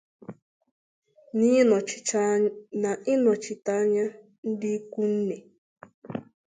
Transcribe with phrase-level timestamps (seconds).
[2.81, 4.05] na ịnọchite anya
[4.47, 5.37] ndị ikwunne